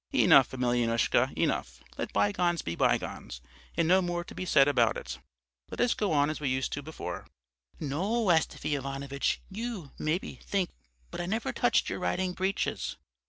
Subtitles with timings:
[0.13, 3.39] "'Enough, Emelyanoushka, enough; let bygones be bygones
[3.77, 5.19] and no more to be said about it.
[5.69, 7.27] Let us go on as we used to do before.'
[7.79, 10.71] "'No, Astafy Ivanovitch, you, maybe, think
[11.11, 12.97] but I never touched your riding breeches.'